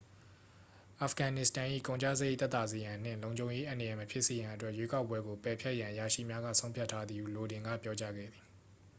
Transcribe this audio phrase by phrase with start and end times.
[1.01, 8.43] အာဖဂန်နစ္စတန်၏ ကုန်ကျစရိတ် သက်သာစေရန်နှင့်လုံခြုံရေး အန္တရာယ် မဖြစ်စေရန်အတွက် ရွေးကောက်ပွဲကို ပယ်ဖျက်ရန် အရာရှိများက ဆုံးဖြတ်ထားသည်ဟု လိုဒင်က ပြောကြားခဲ့သည်